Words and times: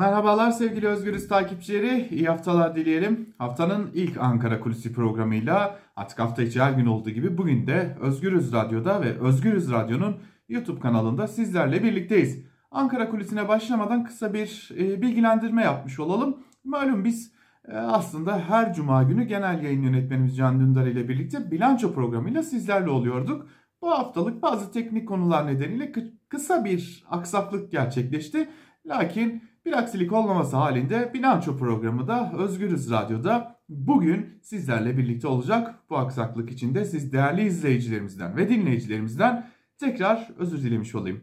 Merhabalar 0.00 0.50
sevgili 0.50 0.88
Özgürüz 0.88 1.28
takipçileri. 1.28 2.08
İyi 2.10 2.26
haftalar 2.26 2.76
dileyelim. 2.76 3.34
Haftanın 3.38 3.90
ilk 3.94 4.16
Ankara 4.16 4.60
Kulisi 4.60 4.92
programıyla 4.92 5.78
artık 5.96 6.18
hafta 6.18 6.42
içi 6.42 6.60
her 6.60 6.72
gün 6.72 6.86
olduğu 6.86 7.10
gibi 7.10 7.38
bugün 7.38 7.66
de 7.66 7.96
Özgürüz 8.00 8.52
Radyo'da 8.52 9.02
ve 9.02 9.20
Özgürüz 9.20 9.70
Radyo'nun 9.72 10.16
YouTube 10.48 10.80
kanalında 10.80 11.28
sizlerle 11.28 11.82
birlikteyiz. 11.82 12.44
Ankara 12.70 13.10
Kulisi'ne 13.10 13.48
başlamadan 13.48 14.04
kısa 14.04 14.34
bir 14.34 14.70
e, 14.78 15.02
bilgilendirme 15.02 15.62
yapmış 15.62 16.00
olalım. 16.00 16.36
Malum 16.64 17.04
biz 17.04 17.32
e, 17.68 17.76
aslında 17.76 18.38
her 18.38 18.74
cuma 18.74 19.02
günü 19.02 19.24
genel 19.24 19.62
yayın 19.62 19.82
yönetmenimiz 19.82 20.36
Can 20.36 20.60
Dündar 20.60 20.86
ile 20.86 21.08
birlikte 21.08 21.50
bilanço 21.50 21.94
programıyla 21.94 22.42
sizlerle 22.42 22.90
oluyorduk. 22.90 23.48
Bu 23.82 23.90
haftalık 23.90 24.42
bazı 24.42 24.72
teknik 24.72 25.08
konular 25.08 25.46
nedeniyle 25.46 25.92
kısa 26.28 26.64
bir 26.64 27.04
aksaklık 27.10 27.72
gerçekleşti. 27.72 28.48
Lakin 28.86 29.49
bir 29.64 29.78
aksilik 29.78 30.12
olmaması 30.12 30.56
halinde 30.56 31.10
bilanço 31.14 31.56
programı 31.56 32.08
da 32.08 32.32
Özgürüz 32.38 32.90
Radyo'da 32.90 33.60
bugün 33.68 34.38
sizlerle 34.42 34.98
birlikte 34.98 35.28
olacak. 35.28 35.74
Bu 35.90 35.98
aksaklık 35.98 36.50
için 36.50 36.74
de 36.74 36.84
siz 36.84 37.12
değerli 37.12 37.42
izleyicilerimizden 37.42 38.36
ve 38.36 38.48
dinleyicilerimizden 38.48 39.50
tekrar 39.78 40.30
özür 40.38 40.62
dilemiş 40.62 40.94
olayım. 40.94 41.20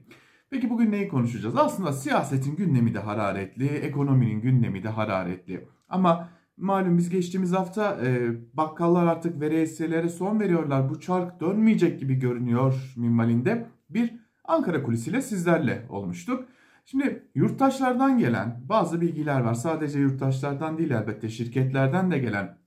Peki 0.49 0.69
bugün 0.69 0.91
neyi 0.91 1.07
konuşacağız? 1.07 1.55
Aslında 1.57 1.91
siyasetin 1.91 2.55
gündemi 2.55 2.93
de 2.93 2.99
hararetli, 2.99 3.67
ekonominin 3.67 4.41
gündemi 4.41 4.83
de 4.83 4.89
hararetli. 4.89 5.67
Ama 5.89 6.29
malum 6.57 6.97
biz 6.97 7.09
geçtiğimiz 7.09 7.53
hafta 7.53 7.97
e, 8.05 8.29
bakkallar 8.53 9.07
artık 9.07 9.41
veresiyeleri 9.41 10.09
son 10.09 10.39
veriyorlar. 10.39 10.89
Bu 10.89 10.99
çark 10.99 11.39
dönmeyecek 11.41 11.99
gibi 11.99 12.15
görünüyor 12.15 12.93
minvalinde 12.97 13.67
bir 13.89 14.13
Ankara 14.47 14.83
kulisiyle 14.83 15.21
sizlerle 15.21 15.85
olmuştuk. 15.89 16.45
Şimdi 16.91 17.29
yurttaşlardan 17.35 18.17
gelen 18.17 18.61
bazı 18.69 19.01
bilgiler 19.01 19.41
var. 19.41 19.53
Sadece 19.53 19.99
yurttaşlardan 19.99 20.77
değil 20.77 20.91
elbette 20.91 21.29
şirketlerden 21.29 22.11
de 22.11 22.17
gelen 22.19 22.57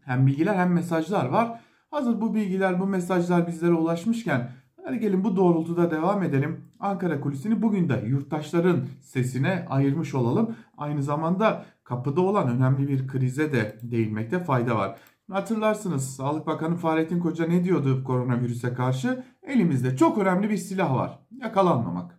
hem 0.00 0.26
bilgiler 0.26 0.54
hem 0.54 0.72
mesajlar 0.72 1.26
var. 1.26 1.60
Hazır 1.90 2.20
bu 2.20 2.34
bilgiler 2.34 2.80
bu 2.80 2.86
mesajlar 2.86 3.46
bizlere 3.46 3.72
ulaşmışken 3.72 4.50
hadi 4.84 5.00
gelin 5.00 5.24
bu 5.24 5.36
doğrultuda 5.36 5.90
devam 5.90 6.22
edelim. 6.22 6.64
Ankara 6.80 7.20
kulisini 7.20 7.62
bugün 7.62 7.88
de 7.88 8.04
yurttaşların 8.06 8.86
sesine 9.00 9.66
ayırmış 9.68 10.14
olalım. 10.14 10.56
Aynı 10.76 11.02
zamanda 11.02 11.64
kapıda 11.84 12.20
olan 12.20 12.48
önemli 12.48 12.88
bir 12.88 13.08
krize 13.08 13.52
de 13.52 13.78
değinmekte 13.82 14.38
fayda 14.38 14.76
var. 14.76 14.98
Hatırlarsınız 15.30 16.16
Sağlık 16.16 16.46
Bakanı 16.46 16.76
Fahrettin 16.76 17.20
Koca 17.20 17.46
ne 17.46 17.64
diyordu 17.64 18.04
koronavirüse 18.04 18.74
karşı? 18.74 19.24
Elimizde 19.42 19.96
çok 19.96 20.18
önemli 20.18 20.50
bir 20.50 20.56
silah 20.56 20.94
var. 20.94 21.18
Yakalanmamak. 21.30 22.17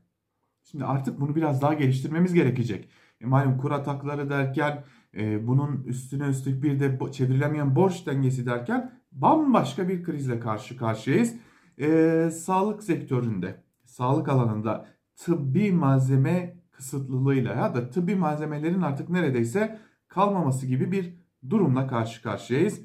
Şimdi 0.72 0.86
artık 0.86 1.22
bunu 1.22 1.36
biraz 1.36 1.62
daha 1.62 1.74
geliştirmemiz 1.74 2.34
gerekecek. 2.34 2.90
E, 3.22 3.26
malum 3.26 3.58
kur 3.58 3.72
atakları 3.72 4.30
derken 4.30 4.84
e, 5.18 5.48
bunun 5.48 5.84
üstüne 5.84 6.28
üstlük 6.28 6.64
bir 6.64 6.80
de 6.80 7.00
çevrilemeyen 7.12 7.76
borç 7.76 8.08
dengesi 8.08 8.46
derken 8.46 8.92
bambaşka 9.12 9.88
bir 9.88 10.04
krizle 10.04 10.40
karşı 10.40 10.78
karşıyayız. 10.78 11.36
E, 11.78 12.30
sağlık 12.34 12.84
sektöründe, 12.84 13.64
sağlık 13.86 14.30
alanında 14.30 14.86
tıbbi 15.16 15.72
malzeme 15.72 16.56
kısıtlılığıyla 16.72 17.56
ya 17.56 17.76
da 17.76 17.90
tıbbi 17.90 18.16
malzemelerin 18.16 18.82
artık 18.82 19.10
neredeyse 19.10 19.80
kalmaması 20.08 20.66
gibi 20.66 20.92
bir 20.92 21.14
durumla 21.50 21.88
karşı 21.88 22.22
karşıyayız. 22.22 22.82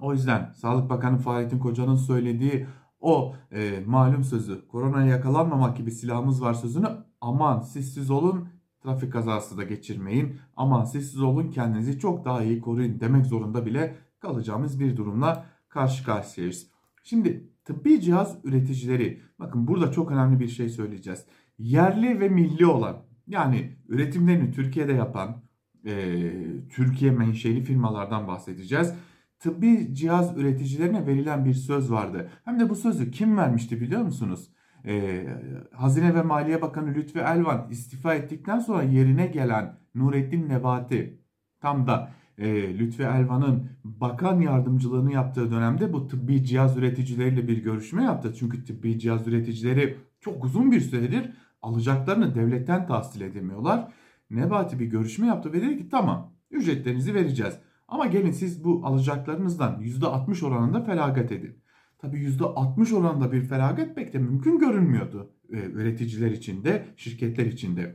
O 0.00 0.12
yüzden 0.12 0.52
Sağlık 0.52 0.90
Bakanı 0.90 1.18
Fahrettin 1.18 1.58
Koca'nın 1.58 1.96
söylediği 1.96 2.66
o 3.04 3.34
e, 3.52 3.80
malum 3.86 4.24
sözü 4.24 4.68
koronaya 4.68 5.06
yakalanmamak 5.06 5.76
gibi 5.76 5.90
silahımız 5.90 6.42
var 6.42 6.54
sözünü 6.54 6.88
aman 7.20 7.60
siz 7.60 8.10
olun 8.10 8.48
trafik 8.82 9.12
kazası 9.12 9.58
da 9.58 9.64
geçirmeyin 9.64 10.36
aman 10.56 10.84
siz 10.84 11.20
olun 11.20 11.50
kendinizi 11.50 11.98
çok 11.98 12.24
daha 12.24 12.42
iyi 12.42 12.60
koruyun 12.60 13.00
demek 13.00 13.26
zorunda 13.26 13.66
bile 13.66 13.96
kalacağımız 14.20 14.80
bir 14.80 14.96
durumla 14.96 15.46
karşı 15.68 16.04
karşıyayız. 16.04 16.66
Şimdi 17.02 17.50
tıbbi 17.64 18.00
cihaz 18.00 18.36
üreticileri 18.44 19.20
bakın 19.38 19.66
burada 19.66 19.92
çok 19.92 20.10
önemli 20.10 20.40
bir 20.40 20.48
şey 20.48 20.68
söyleyeceğiz. 20.68 21.24
Yerli 21.58 22.20
ve 22.20 22.28
milli 22.28 22.66
olan 22.66 22.96
yani 23.26 23.76
üretimlerini 23.88 24.52
Türkiye'de 24.52 24.92
yapan 24.92 25.42
e, 25.86 26.32
Türkiye 26.70 27.10
menşeli 27.10 27.64
firmalardan 27.64 28.28
bahsedeceğiz 28.28 28.94
tıbbi 29.44 29.94
cihaz 29.94 30.36
üreticilerine 30.38 31.06
verilen 31.06 31.44
bir 31.44 31.54
söz 31.54 31.92
vardı. 31.92 32.28
Hem 32.44 32.60
de 32.60 32.70
bu 32.70 32.76
sözü 32.76 33.10
kim 33.10 33.36
vermişti 33.36 33.80
biliyor 33.80 34.02
musunuz? 34.02 34.50
Ee, 34.86 35.26
Hazine 35.72 36.14
ve 36.14 36.22
Maliye 36.22 36.62
Bakanı 36.62 36.94
Lütfi 36.94 37.18
Elvan 37.18 37.66
istifa 37.70 38.14
ettikten 38.14 38.58
sonra 38.58 38.82
yerine 38.82 39.26
gelen 39.26 39.78
Nurettin 39.94 40.48
Nebati 40.48 41.20
tam 41.60 41.86
da 41.86 42.10
e, 42.38 42.78
Lütfi 42.78 43.02
Elvan'ın 43.02 43.68
bakan 43.84 44.40
yardımcılığını 44.40 45.12
yaptığı 45.12 45.50
dönemde 45.50 45.92
bu 45.92 46.06
tıbbi 46.06 46.44
cihaz 46.44 46.76
üreticileriyle 46.76 47.48
bir 47.48 47.62
görüşme 47.64 48.02
yaptı. 48.04 48.34
Çünkü 48.38 48.64
tıbbi 48.64 48.98
cihaz 48.98 49.26
üreticileri 49.26 49.96
çok 50.20 50.44
uzun 50.44 50.72
bir 50.72 50.80
süredir 50.80 51.30
alacaklarını 51.62 52.34
devletten 52.34 52.86
tahsil 52.86 53.20
edemiyorlar. 53.20 53.92
Nebati 54.30 54.78
bir 54.80 54.86
görüşme 54.86 55.26
yaptı 55.26 55.52
ve 55.52 55.62
dedi 55.62 55.78
ki 55.78 55.88
tamam 55.88 56.32
ücretlerinizi 56.50 57.14
vereceğiz. 57.14 57.54
Ama 57.88 58.06
gelin 58.06 58.30
siz 58.30 58.64
bu 58.64 58.80
alacaklarınızdan 58.84 59.80
%60 59.80 60.46
oranında 60.46 60.84
feragat 60.84 61.32
edin. 61.32 61.58
Tabi 61.98 62.16
%60 62.16 62.94
oranında 62.94 63.32
bir 63.32 63.42
feragat 63.42 63.94
pek 63.94 64.12
de 64.12 64.18
mümkün 64.18 64.58
görünmüyordu 64.58 65.30
e, 65.52 65.56
üreticiler 65.56 66.30
için 66.30 66.64
de 66.64 66.84
şirketler 66.96 67.46
için 67.46 67.76
de. 67.76 67.94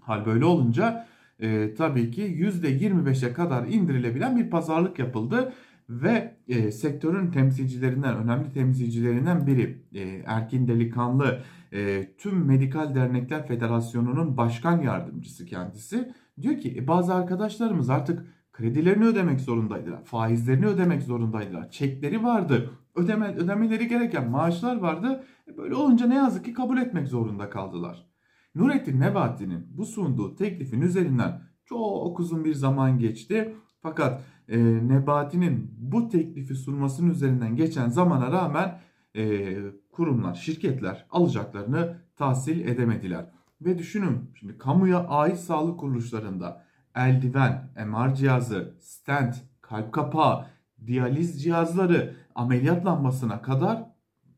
Hal 0.00 0.26
böyle 0.26 0.44
olunca 0.44 1.06
e, 1.40 1.74
tabii 1.74 2.10
ki 2.10 2.22
%25'e 2.22 3.32
kadar 3.32 3.66
indirilebilen 3.66 4.36
bir 4.36 4.50
pazarlık 4.50 4.98
yapıldı 4.98 5.52
ve 5.88 6.36
e, 6.48 6.72
sektörün 6.72 7.30
temsilcilerinden, 7.30 8.16
önemli 8.16 8.52
temsilcilerinden 8.52 9.46
biri 9.46 9.82
e, 9.94 10.22
Erkin 10.26 10.68
Delikanlı, 10.68 11.42
e, 11.72 12.10
tüm 12.18 12.44
Medikal 12.46 12.94
Dernekler 12.94 13.46
Federasyonu'nun 13.46 14.36
başkan 14.36 14.82
yardımcısı 14.82 15.46
kendisi. 15.46 16.12
Diyor 16.42 16.58
ki 16.58 16.74
e, 16.78 16.88
bazı 16.88 17.14
arkadaşlarımız 17.14 17.90
artık 17.90 18.26
kredilerini 18.60 19.04
ödemek 19.04 19.40
zorundaydılar. 19.40 20.04
Faizlerini 20.04 20.66
ödemek 20.66 21.02
zorundaydılar. 21.02 21.70
Çekleri 21.70 22.24
vardı. 22.24 22.70
Ödeme, 22.94 23.34
ödemeleri 23.34 23.88
gereken 23.88 24.30
maaşlar 24.30 24.76
vardı. 24.76 25.24
E 25.48 25.56
böyle 25.56 25.74
olunca 25.74 26.06
ne 26.06 26.14
yazık 26.14 26.44
ki 26.44 26.52
kabul 26.52 26.78
etmek 26.78 27.08
zorunda 27.08 27.50
kaldılar. 27.50 28.06
Nurettin 28.54 29.00
Nebati'nin 29.00 29.66
bu 29.70 29.84
sunduğu 29.84 30.34
teklifin 30.34 30.80
üzerinden 30.80 31.42
çok 31.64 32.20
uzun 32.20 32.44
bir 32.44 32.54
zaman 32.54 32.98
geçti. 32.98 33.54
Fakat 33.82 34.22
e, 34.48 34.58
Nebati'nin 34.88 35.74
bu 35.78 36.08
teklifi 36.08 36.54
sunmasının 36.54 37.10
üzerinden 37.10 37.56
geçen 37.56 37.88
zamana 37.88 38.32
rağmen 38.32 38.80
e, 39.16 39.56
kurumlar, 39.92 40.34
şirketler 40.34 41.06
alacaklarını 41.10 41.96
tahsil 42.16 42.60
edemediler. 42.68 43.30
Ve 43.60 43.78
düşünün 43.78 44.30
şimdi 44.34 44.58
kamuya 44.58 45.06
ait 45.06 45.38
sağlık 45.38 45.80
kuruluşlarında 45.80 46.69
eldiven, 46.94 47.70
MR 47.86 48.14
cihazı, 48.14 48.74
stent, 48.80 49.36
kalp 49.60 49.92
kapağı, 49.92 50.46
diyaliz 50.86 51.42
cihazları, 51.42 52.16
ameliyat 52.34 52.86
lambasına 52.86 53.42
kadar 53.42 53.84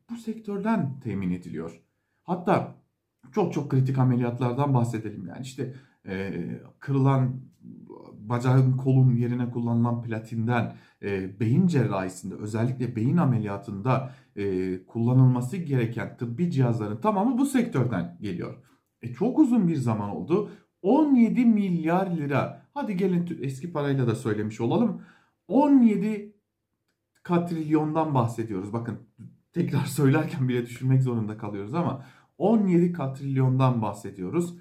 bu 0.09 0.17
sektörden 0.17 0.99
temin 0.99 1.31
ediliyor. 1.31 1.81
Hatta 2.23 2.75
çok 3.31 3.53
çok 3.53 3.71
kritik 3.71 3.97
ameliyatlardan 3.97 4.73
bahsedelim. 4.73 5.27
Yani 5.27 5.41
işte 5.41 5.73
e, 6.07 6.33
kırılan 6.79 7.41
bacağın 8.29 8.77
kolun 8.77 9.15
yerine 9.15 9.51
kullanılan 9.51 10.01
platinden 10.01 10.75
e, 11.01 11.39
beyin 11.39 11.67
cerrahisinde 11.67 12.35
özellikle 12.35 12.95
beyin 12.95 13.17
ameliyatında 13.17 14.11
e, 14.35 14.77
kullanılması 14.85 15.57
gereken 15.57 16.17
tıbbi 16.17 16.51
cihazların 16.51 17.01
tamamı 17.01 17.37
bu 17.37 17.45
sektörden 17.45 18.17
geliyor. 18.21 18.57
E, 19.01 19.13
çok 19.13 19.39
uzun 19.39 19.67
bir 19.67 19.75
zaman 19.75 20.09
oldu. 20.09 20.49
17 20.83 21.45
milyar 21.45 22.17
lira. 22.17 22.65
Hadi 22.73 22.97
gelin 22.97 23.39
eski 23.41 23.71
parayla 23.71 24.07
da 24.07 24.15
söylemiş 24.15 24.61
olalım. 24.61 25.01
17 25.47 26.35
katrilyondan 27.23 28.13
bahsediyoruz. 28.13 28.73
Bakın 28.73 28.97
tekrar 29.53 29.85
söylerken 29.85 30.49
bile 30.49 30.65
düşünmek 30.65 31.03
zorunda 31.03 31.37
kalıyoruz 31.37 31.73
ama 31.73 32.05
17 32.37 32.93
katrilyondan 32.93 33.81
bahsediyoruz. 33.81 34.55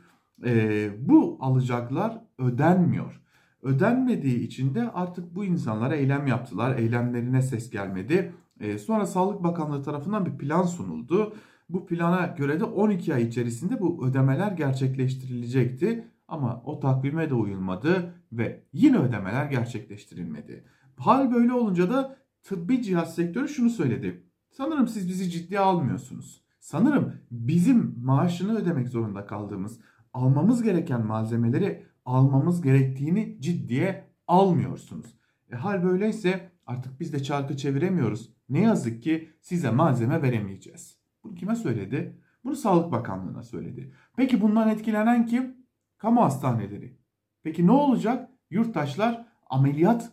Ee, 0.44 0.90
bu 0.98 1.38
alacaklar 1.40 2.24
ödenmiyor. 2.38 3.20
Ödenmediği 3.62 4.38
için 4.38 4.74
de 4.74 4.90
artık 4.90 5.34
bu 5.34 5.44
insanlara 5.44 5.96
eylem 5.96 6.26
yaptılar. 6.26 6.78
Eylemlerine 6.78 7.42
ses 7.42 7.70
gelmedi. 7.70 8.32
Ee, 8.60 8.78
sonra 8.78 9.06
Sağlık 9.06 9.42
Bakanlığı 9.42 9.82
tarafından 9.82 10.26
bir 10.26 10.38
plan 10.38 10.62
sunuldu. 10.62 11.34
Bu 11.68 11.86
plana 11.86 12.26
göre 12.26 12.60
de 12.60 12.64
12 12.64 13.14
ay 13.14 13.22
içerisinde 13.22 13.80
bu 13.80 14.06
ödemeler 14.06 14.52
gerçekleştirilecekti. 14.52 16.04
Ama 16.28 16.62
o 16.64 16.80
takvime 16.80 17.30
de 17.30 17.34
uyulmadı 17.34 18.14
ve 18.32 18.64
yine 18.72 18.98
ödemeler 18.98 19.46
gerçekleştirilmedi. 19.46 20.64
Hal 20.96 21.34
böyle 21.34 21.52
olunca 21.52 21.90
da 21.90 22.16
tıbbi 22.42 22.82
cihaz 22.82 23.14
sektörü 23.14 23.48
şunu 23.48 23.70
söyledi. 23.70 24.26
Sanırım 24.50 24.88
siz 24.88 25.08
bizi 25.08 25.30
ciddiye 25.30 25.60
almıyorsunuz. 25.60 26.42
Sanırım 26.60 27.12
bizim 27.30 27.94
maaşını 28.04 28.58
ödemek 28.58 28.88
zorunda 28.88 29.26
kaldığımız, 29.26 29.80
almamız 30.12 30.62
gereken 30.62 31.06
malzemeleri 31.06 31.86
almamız 32.04 32.62
gerektiğini 32.62 33.36
ciddiye 33.40 34.08
almıyorsunuz. 34.26 35.18
E, 35.52 35.56
hal 35.56 35.84
böyleyse 35.84 36.52
artık 36.66 37.00
biz 37.00 37.12
de 37.12 37.22
çarkı 37.22 37.56
çeviremiyoruz. 37.56 38.32
Ne 38.48 38.60
yazık 38.60 39.02
ki 39.02 39.28
size 39.40 39.70
malzeme 39.70 40.22
veremeyeceğiz. 40.22 40.98
Bunu 41.24 41.34
kime 41.34 41.56
söyledi? 41.56 42.18
Bunu 42.44 42.56
Sağlık 42.56 42.92
Bakanlığı'na 42.92 43.42
söyledi. 43.42 43.94
Peki 44.16 44.40
bundan 44.40 44.68
etkilenen 44.68 45.26
kim? 45.26 45.61
Kamu 46.02 46.22
hastaneleri. 46.22 46.96
Peki 47.42 47.66
ne 47.66 47.72
olacak? 47.72 48.30
Yurttaşlar 48.50 49.26
ameliyat 49.50 50.12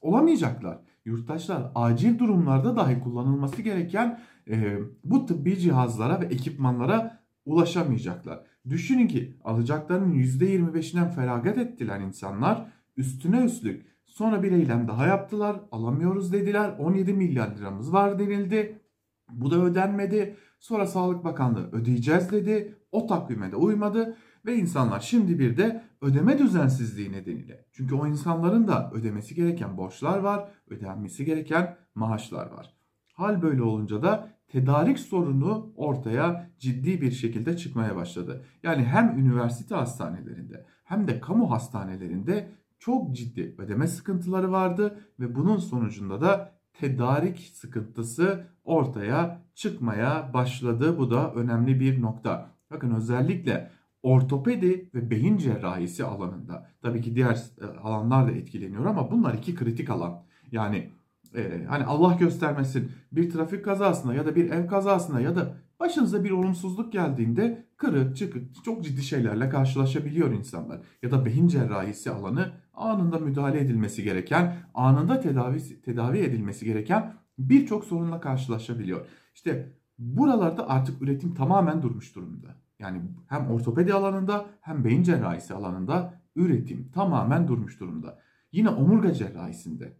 olamayacaklar. 0.00 0.78
Yurttaşlar 1.04 1.72
acil 1.74 2.18
durumlarda 2.18 2.76
dahi 2.76 3.00
kullanılması 3.00 3.62
gereken 3.62 4.20
e, 4.48 4.78
bu 5.04 5.26
tıbbi 5.26 5.58
cihazlara 5.58 6.20
ve 6.20 6.24
ekipmanlara 6.24 7.20
ulaşamayacaklar. 7.44 8.40
Düşünün 8.68 9.08
ki 9.08 9.36
alacaklarının 9.44 10.14
%25'inden 10.14 11.10
feragat 11.10 11.58
ettiler 11.58 12.00
insanlar. 12.00 12.66
Üstüne 12.96 13.44
üstlük 13.44 13.86
sonra 14.04 14.42
bir 14.42 14.52
eylem 14.52 14.88
daha 14.88 15.06
yaptılar. 15.06 15.60
Alamıyoruz 15.72 16.32
dediler. 16.32 16.74
17 16.78 17.12
milyar 17.12 17.56
liramız 17.56 17.92
var 17.92 18.18
denildi. 18.18 18.80
Bu 19.28 19.50
da 19.50 19.56
ödenmedi. 19.56 20.36
Sonra 20.60 20.86
Sağlık 20.86 21.24
Bakanlığı 21.24 21.72
ödeyeceğiz 21.72 22.30
dedi. 22.30 22.79
O 22.92 23.06
takvime 23.06 23.52
de 23.52 23.56
uymadı. 23.56 24.16
Ve 24.46 24.56
insanlar 24.56 25.00
şimdi 25.00 25.38
bir 25.38 25.56
de 25.56 25.84
ödeme 26.00 26.38
düzensizliği 26.38 27.12
nedeniyle. 27.12 27.64
Çünkü 27.72 27.94
o 27.94 28.06
insanların 28.06 28.68
da 28.68 28.90
ödemesi 28.94 29.34
gereken 29.34 29.76
borçlar 29.76 30.18
var, 30.18 30.48
ödenmesi 30.70 31.24
gereken 31.24 31.76
maaşlar 31.94 32.46
var. 32.46 32.74
Hal 33.14 33.42
böyle 33.42 33.62
olunca 33.62 34.02
da 34.02 34.28
tedarik 34.48 34.98
sorunu 34.98 35.72
ortaya 35.76 36.50
ciddi 36.58 37.00
bir 37.00 37.10
şekilde 37.10 37.56
çıkmaya 37.56 37.96
başladı. 37.96 38.44
Yani 38.62 38.84
hem 38.84 39.18
üniversite 39.18 39.74
hastanelerinde 39.74 40.66
hem 40.84 41.08
de 41.08 41.20
kamu 41.20 41.50
hastanelerinde 41.50 42.52
çok 42.78 43.16
ciddi 43.16 43.54
ödeme 43.58 43.86
sıkıntıları 43.86 44.52
vardı 44.52 45.00
ve 45.20 45.34
bunun 45.34 45.56
sonucunda 45.56 46.20
da 46.20 46.52
tedarik 46.72 47.50
sıkıntısı 47.54 48.46
ortaya 48.64 49.42
çıkmaya 49.54 50.30
başladı. 50.34 50.98
Bu 50.98 51.10
da 51.10 51.34
önemli 51.34 51.80
bir 51.80 52.02
nokta. 52.02 52.59
Bakın 52.70 52.94
özellikle 52.94 53.70
ortopedi 54.02 54.90
ve 54.94 55.10
beyin 55.10 55.36
cerrahisi 55.36 56.04
alanında 56.04 56.70
tabii 56.82 57.02
ki 57.02 57.14
diğer 57.14 57.34
e, 57.60 57.78
alanlar 57.78 58.26
da 58.26 58.32
etkileniyor 58.32 58.84
ama 58.84 59.10
bunlar 59.10 59.34
iki 59.34 59.54
kritik 59.54 59.90
alan. 59.90 60.22
Yani 60.52 60.90
e, 61.34 61.64
hani 61.68 61.84
Allah 61.84 62.16
göstermesin 62.20 62.92
bir 63.12 63.30
trafik 63.30 63.64
kazasında 63.64 64.14
ya 64.14 64.26
da 64.26 64.36
bir 64.36 64.50
ev 64.50 64.66
kazasında 64.66 65.20
ya 65.20 65.36
da 65.36 65.56
başınıza 65.80 66.24
bir 66.24 66.30
olumsuzluk 66.30 66.92
geldiğinde 66.92 67.66
kırık 67.76 68.16
çıkık 68.16 68.64
çok 68.64 68.84
ciddi 68.84 69.02
şeylerle 69.02 69.48
karşılaşabiliyor 69.48 70.32
insanlar. 70.32 70.80
Ya 71.02 71.10
da 71.10 71.24
beyin 71.24 71.48
cerrahisi 71.48 72.10
alanı 72.10 72.52
anında 72.74 73.18
müdahale 73.18 73.60
edilmesi 73.60 74.02
gereken, 74.02 74.56
anında 74.74 75.20
tedavi, 75.20 75.80
tedavi 75.82 76.18
edilmesi 76.18 76.64
gereken 76.64 77.14
birçok 77.38 77.84
sorunla 77.84 78.20
karşılaşabiliyor. 78.20 79.06
İşte 79.34 79.72
buralarda 80.00 80.68
artık 80.68 81.02
üretim 81.02 81.34
tamamen 81.34 81.82
durmuş 81.82 82.16
durumda. 82.16 82.56
Yani 82.78 83.02
hem 83.26 83.50
ortopedi 83.50 83.94
alanında 83.94 84.46
hem 84.60 84.84
beyin 84.84 85.02
cerrahisi 85.02 85.54
alanında 85.54 86.20
üretim 86.36 86.90
tamamen 86.92 87.48
durmuş 87.48 87.80
durumda. 87.80 88.18
Yine 88.52 88.68
omurga 88.68 89.12
cerrahisinde 89.12 89.96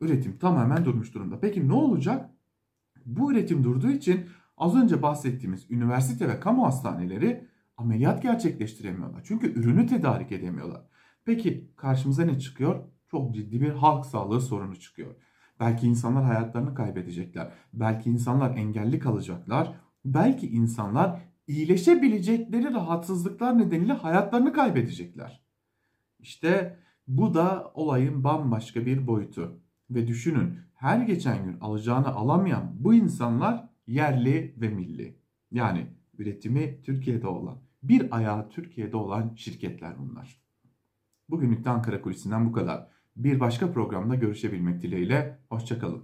üretim 0.00 0.38
tamamen 0.38 0.84
durmuş 0.84 1.14
durumda. 1.14 1.40
Peki 1.40 1.68
ne 1.68 1.72
olacak? 1.72 2.30
Bu 3.06 3.32
üretim 3.32 3.64
durduğu 3.64 3.90
için 3.90 4.26
az 4.56 4.76
önce 4.76 5.02
bahsettiğimiz 5.02 5.70
üniversite 5.70 6.28
ve 6.28 6.40
kamu 6.40 6.66
hastaneleri 6.66 7.48
ameliyat 7.76 8.22
gerçekleştiremiyorlar. 8.22 9.22
Çünkü 9.24 9.52
ürünü 9.60 9.86
tedarik 9.86 10.32
edemiyorlar. 10.32 10.82
Peki 11.24 11.70
karşımıza 11.76 12.24
ne 12.24 12.38
çıkıyor? 12.38 12.84
Çok 13.10 13.34
ciddi 13.34 13.60
bir 13.60 13.70
halk 13.70 14.06
sağlığı 14.06 14.40
sorunu 14.40 14.76
çıkıyor. 14.76 15.14
Belki 15.60 15.86
insanlar 15.86 16.24
hayatlarını 16.24 16.74
kaybedecekler. 16.74 17.52
Belki 17.72 18.10
insanlar 18.10 18.56
engelli 18.56 18.98
kalacaklar. 18.98 19.74
Belki 20.04 20.48
insanlar 20.48 21.20
iyileşebilecekleri 21.46 22.74
rahatsızlıklar 22.74 23.58
nedeniyle 23.58 23.92
hayatlarını 23.92 24.52
kaybedecekler. 24.52 25.44
İşte 26.18 26.78
bu 27.08 27.34
da 27.34 27.70
olayın 27.74 28.24
bambaşka 28.24 28.86
bir 28.86 29.06
boyutu. 29.06 29.60
Ve 29.90 30.06
düşünün 30.06 30.58
her 30.74 31.00
geçen 31.00 31.44
gün 31.44 31.60
alacağını 31.60 32.08
alamayan 32.08 32.72
bu 32.78 32.94
insanlar 32.94 33.68
yerli 33.86 34.54
ve 34.60 34.68
milli. 34.68 35.18
Yani 35.50 35.86
üretimi 36.18 36.82
Türkiye'de 36.82 37.26
olan, 37.26 37.58
bir 37.82 38.16
ayağı 38.16 38.48
Türkiye'de 38.48 38.96
olan 38.96 39.34
şirketler 39.34 39.98
bunlar. 39.98 40.42
Bugünlük 41.28 41.64
de 41.64 41.70
Ankara 41.70 42.02
Kulisi'nden 42.02 42.46
bu 42.46 42.52
kadar. 42.52 42.88
Bir 43.16 43.40
başka 43.40 43.72
programda 43.72 44.14
görüşebilmek 44.14 44.82
dileğiyle, 44.82 45.38
hoşçakalın. 45.48 45.98